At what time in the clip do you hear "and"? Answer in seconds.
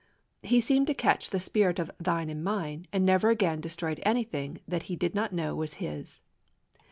2.31-2.43, 2.91-3.05